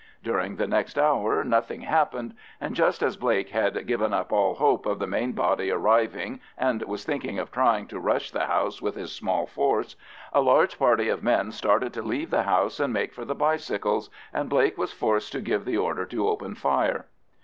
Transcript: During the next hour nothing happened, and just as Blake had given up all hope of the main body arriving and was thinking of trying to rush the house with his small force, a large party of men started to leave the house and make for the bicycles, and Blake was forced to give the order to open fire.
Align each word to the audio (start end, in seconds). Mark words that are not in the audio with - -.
During 0.23 0.55
the 0.55 0.65
next 0.65 0.97
hour 0.97 1.43
nothing 1.43 1.81
happened, 1.81 2.33
and 2.59 2.75
just 2.75 3.03
as 3.03 3.17
Blake 3.17 3.49
had 3.49 3.85
given 3.85 4.15
up 4.15 4.31
all 4.31 4.55
hope 4.55 4.87
of 4.87 4.97
the 4.97 5.05
main 5.05 5.33
body 5.33 5.69
arriving 5.69 6.41
and 6.57 6.81
was 6.85 7.03
thinking 7.05 7.37
of 7.37 7.51
trying 7.51 7.85
to 7.89 7.99
rush 7.99 8.31
the 8.31 8.47
house 8.47 8.81
with 8.81 8.95
his 8.95 9.11
small 9.13 9.45
force, 9.45 9.95
a 10.33 10.41
large 10.41 10.79
party 10.79 11.07
of 11.09 11.21
men 11.21 11.51
started 11.51 11.93
to 11.93 12.01
leave 12.01 12.31
the 12.31 12.41
house 12.41 12.79
and 12.79 12.91
make 12.93 13.13
for 13.13 13.25
the 13.25 13.35
bicycles, 13.35 14.09
and 14.33 14.49
Blake 14.49 14.75
was 14.75 14.91
forced 14.91 15.31
to 15.33 15.39
give 15.39 15.65
the 15.65 15.77
order 15.77 16.07
to 16.07 16.27
open 16.27 16.55
fire. 16.55 17.05